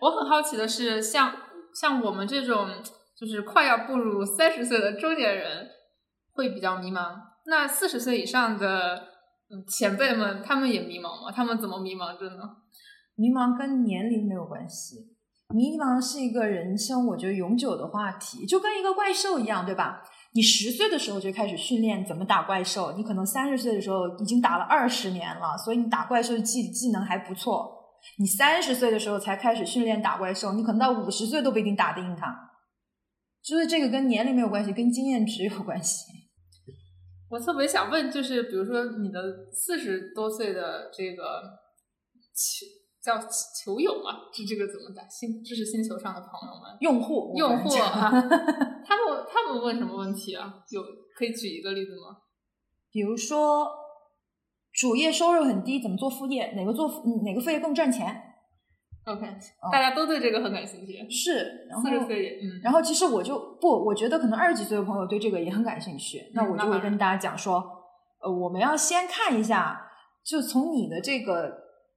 [0.02, 1.34] 我很好奇的是，像
[1.74, 2.68] 像我们这种
[3.18, 5.70] 就是快要步入三十岁的中年人。
[6.36, 7.16] 会比较迷茫。
[7.46, 9.08] 那四十岁以上的
[9.66, 11.32] 前辈们，他们也迷茫吗？
[11.34, 12.42] 他们怎么迷茫着呢？
[13.14, 15.16] 迷茫跟年龄没有关系，
[15.54, 20.02] 迷茫是一个人生我觉得永久的话题，就跟一个怪兽一样，对吧？
[20.36, 27.74] 你十岁的时候就开始训练怎么打怪兽，你可能三十岁的时候已经打了二十年了，所以你打怪兽技技能还不错。
[28.18, 32.52] 你三十岁的时候才开始训练打怪兽，你可能到五十岁都不一定打得赢他。
[33.42, 36.04] 就是这个跟年龄没有关系，跟经验值有关系。
[37.30, 41.40] 我特别想问，就是比如说你的四十多岁的这个
[42.34, 42.66] 球
[43.02, 45.08] 叫球友嘛，这这个怎么打？
[45.08, 48.12] 星这是星球上的朋友们，用户用户啊，
[48.86, 50.62] 他们他们问什么问题啊？
[50.70, 50.82] 有
[51.16, 52.18] 可以举一个例子吗？
[52.92, 53.68] 比如说
[54.72, 56.52] 主业收入很低，怎么做副业？
[56.52, 56.88] 哪个做
[57.24, 58.22] 哪个副业更赚钱
[59.04, 59.26] ？OK，
[59.72, 61.08] 大家都对这个很感兴趣。
[61.10, 62.60] 是，四十岁也，嗯。
[62.62, 66.30] 然后其实我就不，我觉得可能二十几岁的朋友对这个也很感兴趣。
[66.34, 67.64] 那我就会跟大家讲说，
[68.20, 69.80] 呃，我们要先看一下，
[70.24, 71.50] 就从你的这个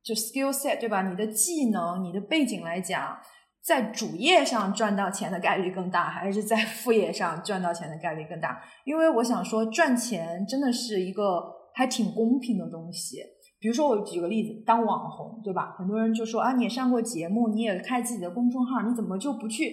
[0.04, 1.10] 就 skill set 对吧？
[1.10, 3.17] 你的技能、你的背景来讲，
[3.63, 8.60] 在主业上赚到钱的概率更大，还是在副业上赚到钱的概率更大？
[8.86, 11.43] 因为我想说，赚钱真的是一个
[11.76, 13.17] 还挺公平的东西。
[13.60, 15.76] 比如说，我举个例子，当网红，对吧？
[15.78, 19.65] 很多人就说啊，你也上过节目，你也开自己的公众号，你怎么就不去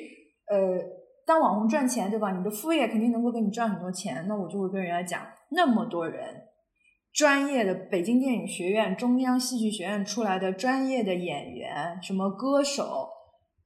[0.51, 0.77] 呃
[1.25, 2.37] 当网红赚钱，对吧？
[2.37, 4.27] 你的副业肯定能够给你赚很多钱。
[4.29, 6.43] 那我就会跟人家讲，那么多人
[7.15, 13.09] 专业的北京电影学院、中央戏剧学院出来的专业的演员，什么歌手。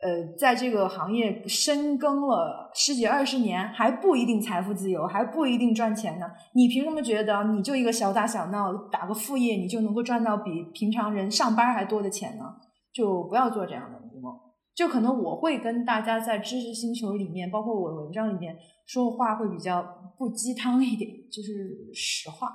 [0.03, 6.27] 呃，在这个行业深耕了十几二十年，还不一定财富自由，还不一定赚钱呢。
[6.55, 12.45] 你凭什么觉得你就一个小打小闹，打个副业，你就能够赚到比平常人上班还多的钱呢？
[12.93, 14.35] 就不要做这样的梦。
[14.75, 19.85] 就可能我会跟大家在知识星球里面，包括我文章里面说话会比较
[20.17, 22.49] 不鸡汤一点，就是实话。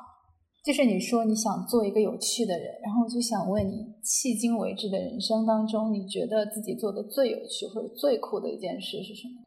[0.66, 9.46] 就是你说你想做一个有趣的人，然后我就想问你，迄今为止的人生当中，你觉得自己做的最有趣或者最酷的一件事是什么？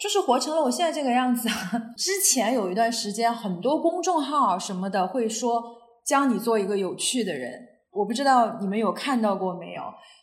[0.00, 1.46] 就是活成了我现在这个样子。
[1.98, 5.62] 之前有一段时间，很多公众号什么的会说
[6.06, 7.52] 教你做一个有趣的人，
[7.92, 9.82] 我不知道你们有看到过没有？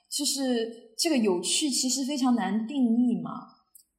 [0.10, 3.30] 就是这个有趣其实非常难定义嘛。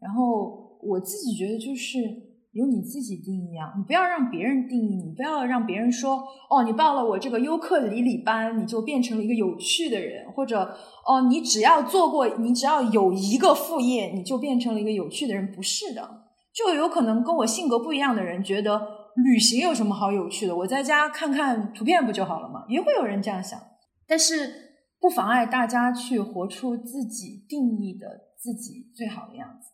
[0.01, 2.34] 然后我自己觉得就是。
[2.55, 10.61] 由你自己定义啊，你不要让别人定义你，不要让别人说哦，你报了我这个优客里里班，你就变成了一个有趣的人，或者
[11.05, 16.09] 哦，你只要做过，你只要有一个副业，你就变成了一个有趣的人，不是的，
[16.55, 18.81] 就有可能跟我性格不一样的人觉得
[19.17, 22.64] 旅行有什么好有趣的，我在家看看图片不就好了吗？
[22.69, 23.59] 也会有人这样想，
[24.07, 24.55] 但是
[25.01, 28.07] 不妨碍大家去活出自己定义的
[28.38, 29.74] 自己最好的样子。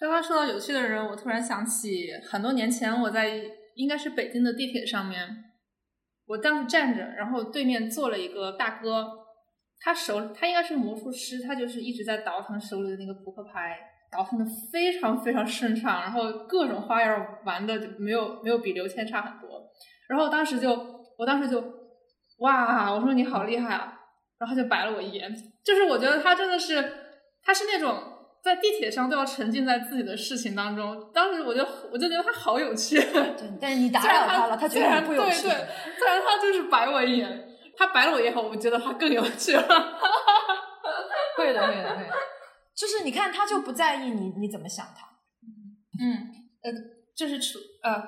[0.00, 3.38] 刚刚说到有趣的人，我突然想起很多年前我在
[3.74, 5.44] 应该是北京的地铁上面，
[6.26, 9.10] 我当时站着，然后对面坐了一个大哥，
[9.78, 13.78] 他手他应该是魔术师，他就是一直在倒腾手里的那个扑克牌，
[14.10, 19.70] 倒腾的非常非常顺畅，然后各种花样玩的没有没有比刘谦差很多，
[20.08, 21.62] 然后当时就我当时就
[22.38, 24.00] 哇，我说你好厉害啊，
[24.38, 25.30] 然后就白了我一眼，
[25.62, 26.90] 就是我觉得他真的是
[27.42, 28.16] 他是那种。
[28.42, 32.98] 在地铁上都要沉浸在自己的事情当中，当时我就我就觉得他好有趣。
[33.12, 35.42] 对，但是你打扰他了，他居然不有趣。
[35.42, 39.62] 对对，虽然他就是白我一眼，他白了我以后，我觉得他更有趣了。
[41.36, 42.10] 会的，会的，会的。
[42.74, 45.06] 就是你看，他就不在意你你怎么想他。
[46.02, 46.72] 嗯，呃，
[47.14, 48.02] 就是除呃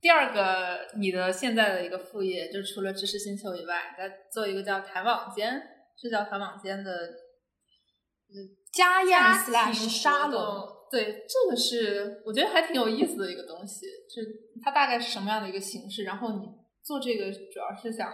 [0.00, 5.62] 第二个你的现在的一个副业，就是除了知识星球以外，在做一个叫谈网间，
[5.96, 8.34] 是叫谈网间的，嗯，
[8.76, 10.68] 家宴家 slash 沙龙。
[10.90, 14.24] 对，这个是我觉得还挺有意思的一个东西，是
[14.62, 16.04] 它大概是什么样的一个形式？
[16.04, 16.48] 然后你
[16.82, 18.08] 做这个主要是想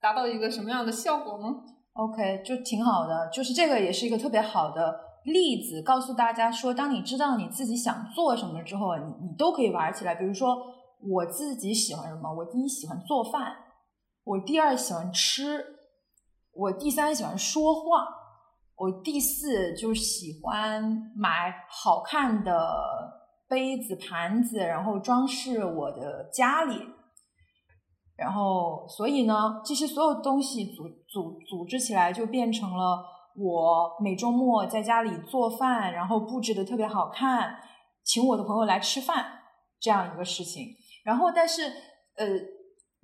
[0.00, 1.54] 达到一个什么样的效果呢
[1.92, 10.16] ？OK，就挺好的，就是这个也是一个特别好的例子，告诉大家说，当你知道你自己想做什么之后，你你都可以玩起来。
[10.16, 10.56] 比如说
[11.00, 13.54] 我自己喜欢什么，我第一喜欢做饭，
[14.24, 15.64] 我第二喜欢吃，
[16.52, 18.08] 我第三喜欢说话，
[18.76, 20.82] 我第四就喜欢
[21.16, 22.52] 买好看的
[23.48, 26.74] 杯子、盘子，然后装饰我的家里。
[28.16, 33.04] 然后，所以呢，这些所有东西组组组织起来，就变成了
[33.36, 37.56] 我每周末在家里做饭，然后布置的特别好看，
[38.04, 39.24] 请我的朋友来吃饭
[39.80, 40.66] 这样一个事情。
[41.04, 41.62] 然后，但是
[42.16, 42.26] 呃，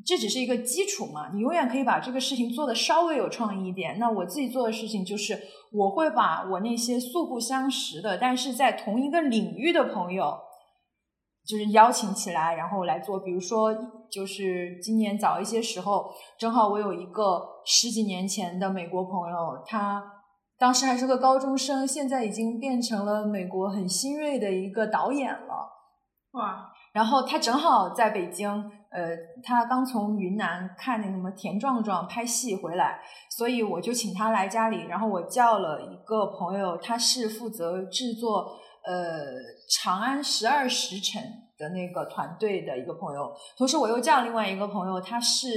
[0.07, 3.99] 这只是一个基础嘛，你永远可以把这个事情做的稍微有创意一点。
[3.99, 5.39] 那我自己做的事情就是，
[5.73, 10.39] 我会把我那些素不相识的，但是在同一个领域的朋友。
[11.47, 13.19] 就是邀请起来，然后来做。
[13.19, 13.75] 比如说，
[14.11, 20.05] 就是今年早一些时候，正好我有一个十几年前的美国朋友，他
[20.59, 25.71] 当时还是个高中生，现在已经变成了美国很新锐的一个导演了。
[26.33, 38.57] 哇，然后他正好在北京，呃，他刚从云南看那什么田壮壮拍戏回来，所以我就请他来家里，然后我叫了一个朋友，他是负责制作。
[38.85, 38.95] 呃，
[39.69, 41.23] 长安十二时辰
[41.59, 45.49] 的那个团队的一个朋友，同时我又叫另外一个朋友，他是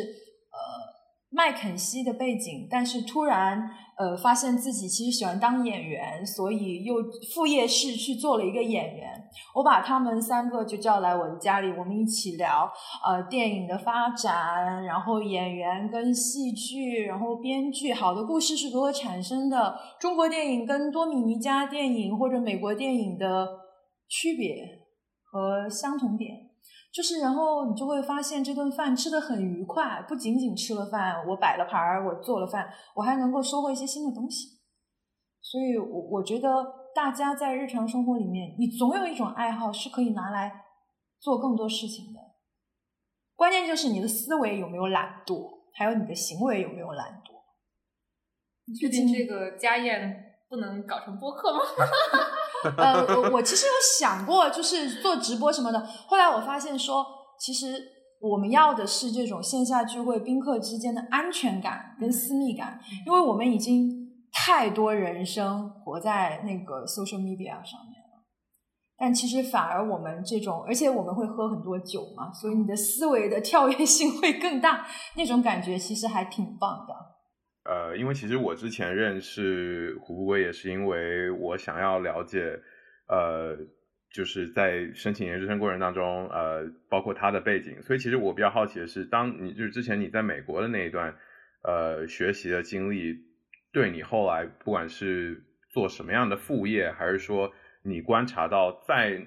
[1.33, 3.57] 麦肯锡的背景，但是突然
[3.97, 6.95] 呃发现自己其实喜欢当演员，所以又
[7.33, 9.09] 副业是去做了一个演员。
[9.55, 12.69] 我把他们三个就叫来我的家里，我们一起聊
[13.07, 23.47] 呃电影的发展，然后演员跟戏剧，然后编剧，好的故事是如何产生的，中国电影跟多米尼加电影或者美国电影的
[24.09, 24.53] 区别
[25.23, 26.50] 和相同点。
[26.91, 34.59] 就是，然后你就会发现这顿饭吃的很愉快，不仅仅吃了饭，我摆了盘儿，我做了饭，我还能够收获一些新的东西。
[35.41, 36.49] 所以我，我我觉得
[36.93, 40.65] 大家在日常生活里面，你总有一种爱好是可以拿来
[41.19, 42.19] 做更多事情的。
[43.37, 47.31] 关键就是你的思维有没有懒惰，还有你的行为有没有懒惰。
[48.65, 51.61] 你确定这个家宴不能搞成播客吗？
[52.77, 55.87] 呃，我我其实有想过，就是做直播什么的。
[56.07, 57.05] 后来我发现说，
[57.39, 57.81] 其实
[58.19, 63.89] 我们要的是这种线下聚会宾客之间的安全感跟私密感，因为我们已经
[64.31, 68.25] 太多人生活在那个 social media 上面了。
[68.97, 76.93] 但其实反而我们这种，而且我们会喝很多酒嘛，所以你的思维的跳跃性会更大，那种感觉其实还挺棒的。
[77.63, 82.59] 呃，因为其实我之前认识胡不归也是因为我想要了解，
[83.07, 83.55] 呃，
[84.11, 91.15] 就是在申请研究生过程当中，呃，包括他的背景，所以其实我比较好奇的是，当你就是之前你在美国的那一段，
[91.63, 93.15] 呃，学习的经历，
[93.71, 99.23] 对你后来不管是做什么样的副业，还是说你观察到在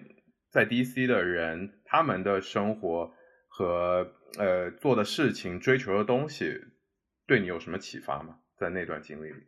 [0.51, 3.13] 在 DC 的人他们的生活
[3.47, 6.61] 和呃做的事情、追求的东西。
[7.27, 8.39] 对你有什么启发吗？
[8.57, 9.41] 在那段经历里，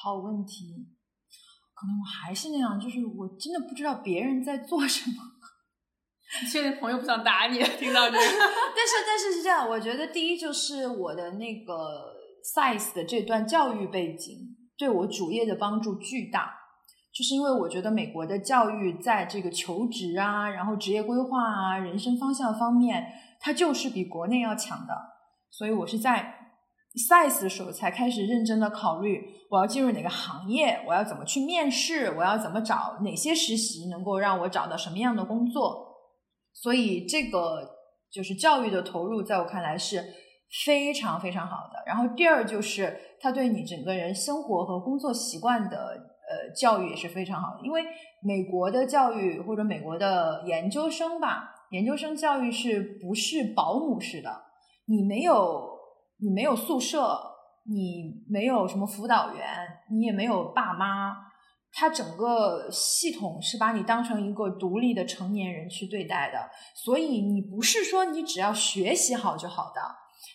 [0.00, 0.86] 好问题，
[1.74, 5.16] 可能我还是那样，就是我真的不知道别人在做什么。
[6.40, 7.58] 你确定朋友不想打你？
[7.58, 12.14] 听到这个， 但是但是是这样，我觉得第一就是我的那个
[12.54, 14.38] size 的这段教育背景
[14.78, 16.54] 对我主业的帮助巨大，
[17.12, 24.94] 就是因为我觉得美国的教育在这个求职啊，然后职业规划啊、人生方向方面，它就是比国内要强的，
[25.50, 26.38] 所以我是在。
[26.94, 35.88] Size 的时候才开始认真的考虑我要进入哪个行业，我要怎么去面试，我要怎么找哪些实习能够让我找到什么样的工作。
[36.52, 37.66] 所以这个
[38.10, 40.04] 就是教育的投入，在我看来是
[40.64, 41.82] 非常非常好的。
[41.86, 47.82] 然后第二就是他对你整个人生活和工作习惯的呃教育也是非常好的，因为
[48.22, 54.30] 美国的教育或者美国的研究生吧，研究生教育是不是保姆式的？
[54.86, 55.71] 你没有。
[56.22, 57.18] 你没有宿舍，
[57.64, 59.44] 你没有什么辅导员，
[59.90, 61.16] 你也没有爸妈，
[61.72, 66.38] 他整个系统是把你当成一个独立的成年人去对待的，
[66.74, 69.80] 所以你不是说你只要学习好就好的，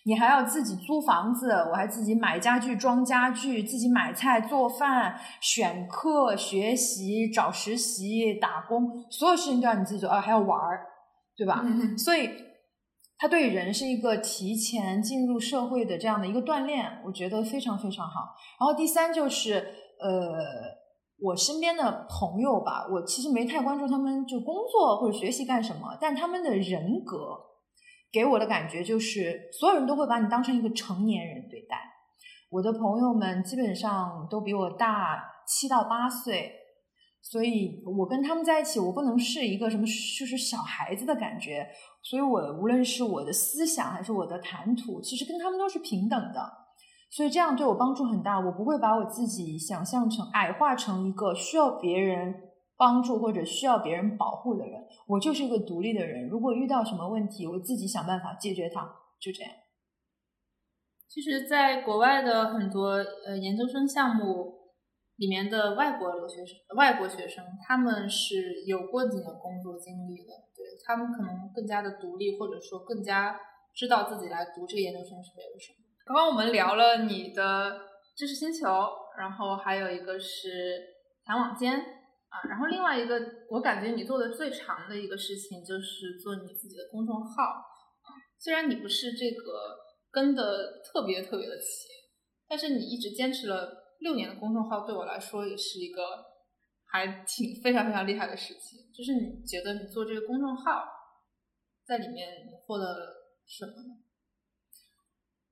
[0.06, 10.86] 你还要自己租房子，我还自己买家具、装家具，自己买菜、做饭、选课、学习、找实习、打工，所有事情都要你自己做，啊，还要玩儿，
[11.36, 11.62] 对吧？
[11.64, 12.30] 嗯所以，
[13.20, 18.36] 它对人是一个提前进入社会的这样的一个锻炼，我觉得非常非常好。
[18.60, 19.56] 然后第三就是，
[20.00, 20.38] 呃，
[21.20, 27.36] 我身边的朋友吧，我其实没太关注他们就工作或者学习干什么，但他们的人格
[28.12, 31.78] 给我的感觉就是，所有人都会把你当成一个成年人对待。
[32.50, 36.54] 我的朋友们基本上都比我大七到八岁，
[37.22, 41.68] 所以我跟他们在一起，我不能是一个什么就是小孩子的感觉，
[42.02, 46.52] 所以我无论是我的思想还是我的谈吐，其实跟他们都是平等的，
[47.10, 48.40] 所以这样对我帮助很大。
[48.40, 52.34] 我不会把我自己想象成矮化成一个需要别人
[52.78, 56.30] 帮助或者需要别人保护的人，我就是一个独立的人。
[56.30, 58.82] 如果遇到什么问题，我自己想办法解决它，
[59.20, 59.52] 就这样。
[61.10, 62.90] 其实，在国外的很多
[63.26, 64.57] 呃研究生项目
[65.18, 73.40] 里面的外国留学生、外国学生，他们是有过几年工作经历的，对他们可能更加的独立，或者说更加
[73.76, 75.86] 知道自己来读这个研究生是为了什么。
[76.06, 77.80] 刚刚我们聊了你的
[78.16, 78.68] 知识星球，
[79.18, 80.82] 然后还有一个是
[81.26, 87.64] 谈网间啊，然后另外一个我感觉你做的最长的一个事情就是做你自己的公众号，
[88.40, 89.86] 虽然你不是这个。
[90.10, 91.90] 跟的特别特别的齐，
[92.48, 96.02] 但是你一直坚持了六年的公众号，对我来说也是一个
[96.86, 98.80] 还挺非常非常厉害的事情。
[98.94, 100.84] 就是你觉得你做这个公众号，
[101.86, 102.98] 在里面你获得了
[103.46, 103.96] 什么呢？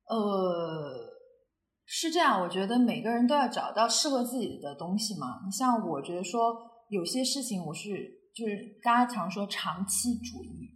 [0.08, 1.14] 呃，
[1.86, 5.42] 是这样，我觉得每个人都要找到适合自己的东西嘛。
[5.46, 6.56] 你像我觉得说
[6.90, 7.90] 有些事情，我是
[8.36, 10.70] 就是大家常说长期主义，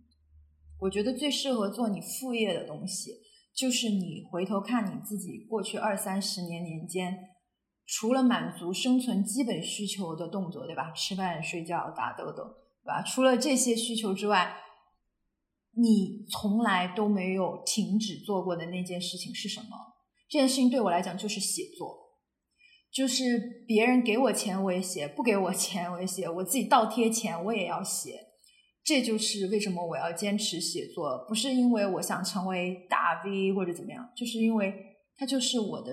[0.80, 3.12] 我觉得最适合做你副业的东西。
[3.56, 7.29] 就是你回头看你自己过去二三十年年间，
[7.92, 10.92] 除了满足生存基本需求的动作，对吧？
[10.92, 12.44] 吃饭、睡觉、打豆豆，
[12.84, 13.02] 对吧？
[13.02, 14.56] 除了这些需求之外，
[15.76, 19.70] 你从来都没有停止做过的那件事情是什么？
[20.30, 22.12] 这件事情对我来讲就是写作，
[22.94, 28.28] 就是别人给我钱我也写，不给我钱我也写，我自己倒贴钱我也要写。
[28.84, 34.74] 这就是为什么我要坚持写作，不是因为我想成为大 V 或者怎么样，就是因为
[35.18, 35.92] 它就是我的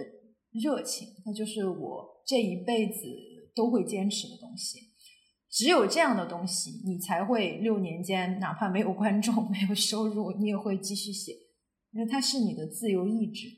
[0.61, 3.00] 热情，它就是我这一辈子
[3.54, 4.80] 都会坚持的东西。
[5.48, 11.32] 只有这样的东西，你才会六年间哪怕没有观众、 没有收入，你也会继续写，
[11.92, 13.48] 因为它是你的自由意志。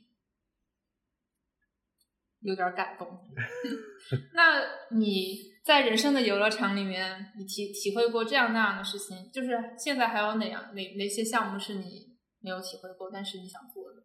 [2.41, 3.09] 有点感动。
[4.33, 4.63] 那
[4.97, 9.29] 你在人生的游乐场里面，你体体会过这样那样的事情？
[9.33, 14.05] 就是现在还有哪样哪哪些项目是你没有体会过，但是你想做的？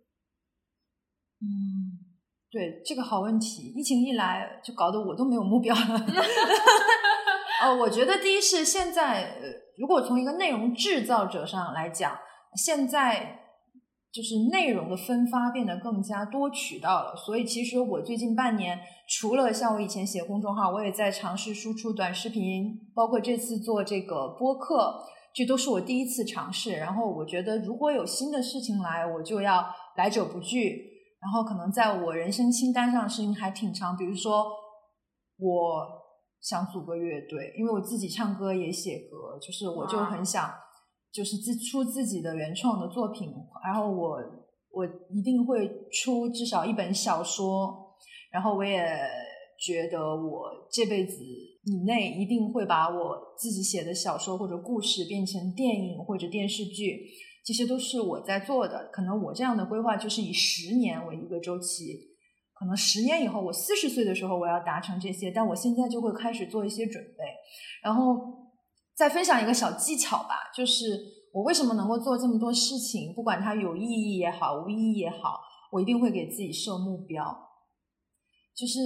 [1.42, 2.13] 嗯，
[2.54, 3.74] 对，这个好问题。
[3.76, 6.06] 疫情一来，就搞得我都没有目标了。
[7.64, 9.36] 呃， 我觉得第一是现在，
[9.76, 12.16] 如果从一个内容制造者上来讲，
[12.56, 13.40] 现在
[14.12, 17.16] 就是内容的分发变得更加多渠道了。
[17.16, 18.80] 所以其实我最近半年，
[19.10, 25.02] 除了像我以前写公众号，我也在尝试输出短视频，包括这次做这个播客，
[25.34, 26.74] 这都是我第一次尝试。
[26.74, 29.66] 然后我觉得，如果有新的事情来，我就要
[29.98, 30.93] 来者不拒。
[31.24, 34.46] 然后可能在我人生清单上的事情还挺长，比如说
[35.38, 35.88] 我
[36.42, 40.54] 想组个乐队，因为我自己唱歌也写歌，就是我就很想
[41.14, 44.20] 就是自出自己的原创的作品，然后我
[44.72, 47.96] 我一定会出至少一本小说，
[48.30, 48.86] 然后我也
[49.58, 51.24] 觉得我这辈子
[51.64, 57.00] 以内一定会把我自己写的小说或者故事变成电影或者电视剧。
[57.46, 62.16] 这些都是我在做的，可能我这样的规划就是以十年为一个周期，
[62.54, 67.24] 可能十年以后，我四十岁的时候我要达成这些，但我现在就会开始做一些准备，
[67.84, 68.16] 然后
[68.96, 70.86] 再分享一个小技巧吧，就是
[71.34, 75.42] 我为什么能够做这么多事情，不管它有意义也好，无意义也好，
[75.74, 77.26] 我一定会给自己设目标，
[78.56, 78.80] 就是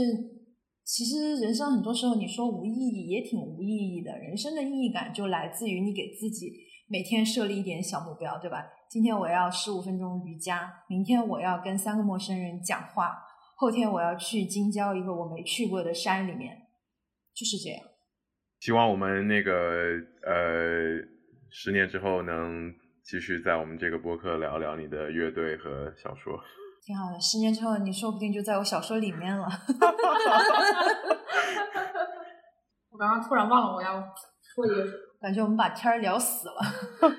[0.83, 6.65] 其实人生很多时候你说无意义也挺无意义的，人生的意义感就来自于你给自己。
[6.89, 8.65] 每天设立一点小目标，对吧？
[8.89, 13.17] 今天我要十五分钟瑜伽，明天我要跟三个陌生人讲话，
[13.57, 16.55] 后天我要去京郊一个我没去过的山里面，
[17.35, 17.81] 就是这样。
[18.61, 19.51] 希望我们那个
[20.25, 20.97] 呃，
[21.51, 22.73] 十年之后能
[23.03, 26.39] 继续在我们这个播客聊聊你的乐队和小说。
[26.85, 29.45] 挺好的，十年之后你说不定就在我小说里面了。
[32.89, 33.99] 我刚刚突然忘了我要
[34.55, 35.06] 说一个。
[35.19, 36.61] 感觉我们把天儿聊死了，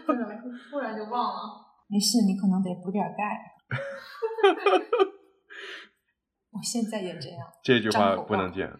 [0.70, 1.66] 突然就忘了。
[1.88, 3.56] 没事，你可能得补点钙。
[6.52, 7.40] 我现在也这样。
[7.62, 8.70] 这句话不能见。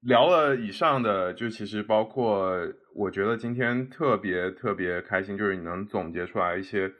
[0.00, 2.50] 聊了以上的，就其实包括，
[2.96, 6.92] 我觉得今天特别特别开心，就是你能总结出来一些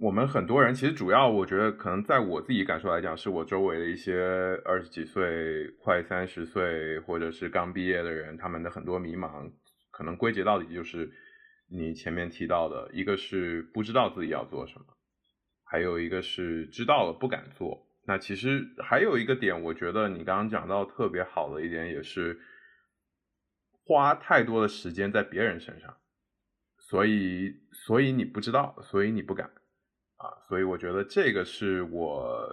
[0.00, 4.14] 我们很多人其实主要，我觉得可能在我自己感受来讲，是我周围的一些
[4.64, 9.50] 二十几岁、快三十岁或者是刚毕业的人，他们的很多迷茫，
[9.90, 11.10] 可能归结到底就是
[11.68, 14.86] 你前面提到的，一个是不知道自己要做什么，
[15.64, 17.88] 还有一个是知道了不敢做。
[18.06, 22.38] 那其实还有一个点，我觉得你刚刚讲到特别好的一点，也是
[23.84, 25.96] 花太多的时间在别人身上，
[26.78, 29.50] 所以所以你不知道，所以你不敢
[30.18, 32.48] 啊，所以我觉得这个是我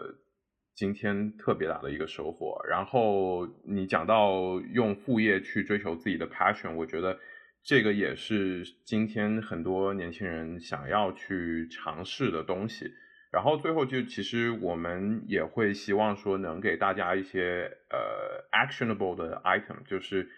[0.74, 2.60] 今天特别大的一个收获。
[2.70, 7.20] 然后你讲到用副业去追求自己的 passion，我觉得
[7.64, 12.94] 这个也是今天很多年轻人想要去尝试的东西。
[13.32, 20.30] 然后最后就其实我们也会希望说能给大家一些呃 actionable 的 item，就是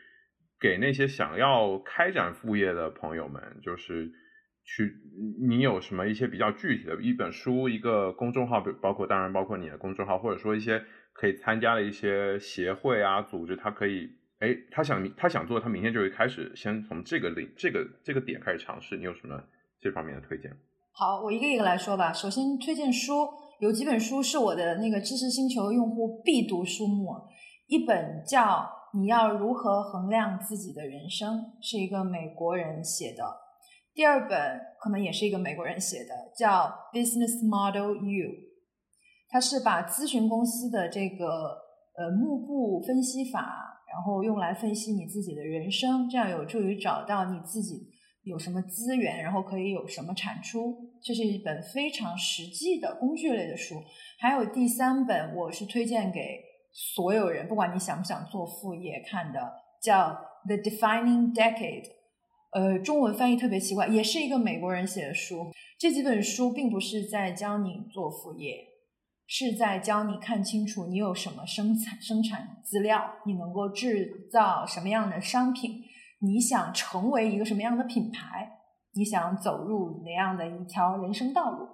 [0.59, 4.11] 给那些想要开展副业的朋友们，就是
[4.68, 4.93] 去
[5.47, 14.09] 你有什么一些比较具体的一本书、一个公众号，包括当然包括你的公众号，或者说一些可以参加的一些协会啊组织，他可以
[14.39, 19.41] 哎他想他想做，他明天就会开始先从这个领这个这个点开始尝试，你有什么
[19.80, 20.51] 这方面的推荐？
[20.91, 22.11] 好，我一个一个来说吧。
[22.11, 23.30] 首先推荐书，
[23.61, 27.15] 有几本书是我的那个知识星球用户必读书目。
[27.68, 28.41] 一本叫
[28.99, 33.24] 《你要如何衡量自己的人生》，是一个美国人写的；
[33.98, 38.30] 第二本可能也是一个美国人写的，叫《Business Model You》，
[39.28, 41.26] 它是把咨询公司的这个
[41.98, 47.89] 呃幕布分析法，然后用来分析你自己的人生，这样有助于找到你自己。
[48.22, 53.82] 有什么资源，然后可以有什么产出，这是一本非常实际的工具类的书。
[54.20, 56.39] 还有第三本，我是推荐给
[56.72, 59.39] 所有人，不管你想不想做副业看的，
[59.82, 60.10] 叫
[60.45, 61.84] 《The Defining Decade》。
[62.58, 65.51] 呃，中文翻译特别奇怪，也是一个美国人写的书。
[65.78, 68.66] 这几本书并不是在教你做副业，
[69.28, 75.84] 是在教你看清楚你有什么生产生产资料，你能够制造什么样的商品。
[76.20, 78.58] 你想成为一个什么样的品牌？
[78.95, 81.68] 你想走入哪样的一条人生道路？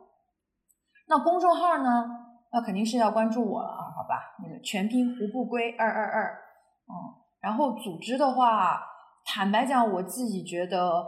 [1.07, 2.03] 那公众号呢？
[2.51, 4.35] 那肯定是要关注我了啊，好吧？
[4.43, 6.41] 那个全拼胡不归二二二，
[6.89, 6.91] 嗯，
[7.39, 8.81] 然后组织的话，
[9.25, 11.03] 坦白讲，我自己觉得，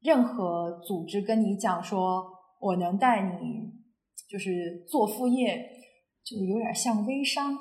[0.00, 2.24] 任何组织跟你讲说
[2.60, 3.72] 我能带你
[4.28, 5.56] 就是做副业，
[6.24, 7.56] 就有点像微商。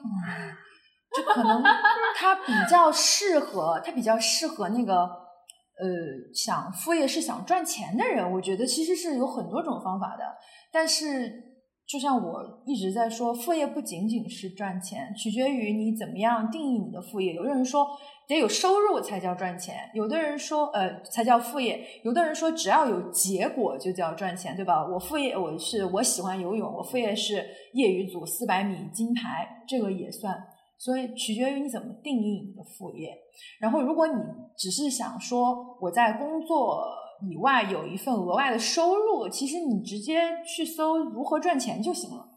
[1.15, 1.63] 就可能
[2.17, 5.87] 它比较适合，它比较适合那个呃
[6.35, 8.29] 想副业是想赚钱的人。
[8.29, 10.23] 我觉得其实是有很多种方法的，
[10.71, 11.56] 但是
[11.87, 17.33] 就像我一直在说，副业不仅仅是赚钱，取决于你怎么样定义你的副业。
[17.33, 17.87] 有的人说
[18.27, 24.85] 得有收入才叫赚钱，有的人说呃才叫副业，有的人说只要有结果就叫赚钱，对吧？
[24.85, 30.35] 我副业我是我喜欢游泳，我副业是业余组四百米金牌，这个也算。
[30.79, 33.17] 所以取决于你怎么定义你的副业。
[33.59, 34.13] 然后，如果你
[34.55, 36.85] 只是想说我在工作
[37.21, 42.27] 以外有一份额外的收入，其实你直接去搜如何赚钱就行了。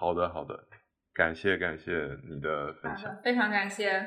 [0.00, 0.54] 好的，好的，
[1.12, 1.90] 感谢感谢
[2.28, 4.00] 你的分享，非常感谢，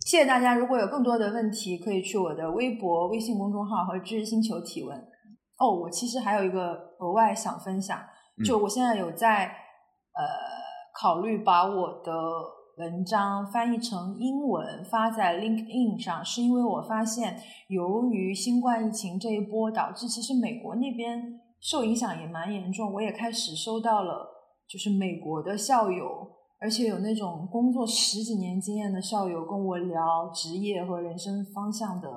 [0.00, 0.54] 谢谢大家。
[0.54, 4.96] 如果有更多的问题，可以去我的微博、微信公众号和知识星球提问。
[5.58, 7.98] 哦，我其实还有一个额外想分享，
[8.44, 10.24] 就我现在有在呃
[11.00, 12.12] 考虑把我的。
[12.80, 22.90] 文章翻译成英文发在 LinkedIn 上，是因为我发现，由于新冠疫情这一波，导致其实美国那边受影响也蛮严重。
[22.94, 24.26] 我也开始收到了，
[24.66, 26.26] 就是美国的校友，
[26.58, 32.08] 而且有那种工作十几年经验的校友跟我聊职业和人生方向的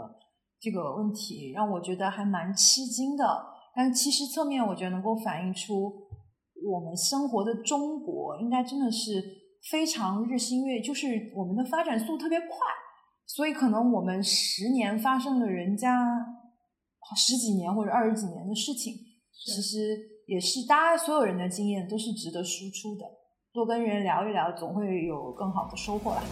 [0.62, 3.26] 这个问题，让我觉得还蛮吃惊的。
[3.76, 5.92] 但其实侧面我觉得能够反映出
[6.72, 9.43] 我们生活的中国，应该真的是。
[9.70, 12.50] 非常日新月，就是我们的发展速度特别快，
[13.26, 16.06] 所以可能我们十年发生了人家
[17.16, 18.94] 十几年或者二十几年的事情，
[19.32, 19.98] 其实
[20.28, 23.06] 也是大家所有人的经验都是值得输出的。
[23.54, 26.24] 多跟人聊一聊，总会有更好的收获啦。